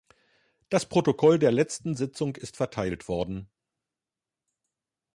[0.69, 3.51] Das Protokoll der letzten Sitzung ist verteilt worden.